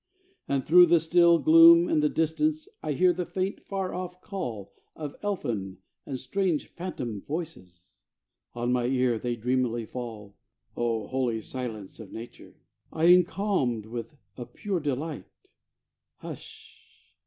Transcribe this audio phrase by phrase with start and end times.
[0.47, 4.73] And through the still gloom and the distance I hear the faint, far off call
[4.95, 5.77] Of elfin
[6.07, 7.93] and strange phantom voices
[8.55, 10.39] On my ear they dreamily fall.
[10.75, 12.55] O holy silence of nature!
[12.91, 15.29] I am calmed with a pure delight.
[16.15, 16.81] Hush!